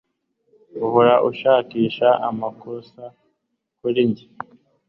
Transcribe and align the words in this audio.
Uhora 0.85 1.13
ushakisha 1.29 2.07
amakosa 2.29 3.03
kuri 3.79 4.01
njye 4.09 4.25